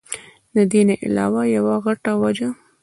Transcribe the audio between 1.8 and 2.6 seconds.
غټه وجه